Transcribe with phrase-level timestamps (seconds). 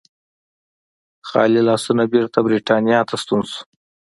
[1.27, 3.61] خالي لاس بېرته برېټانیا ته ستون شو.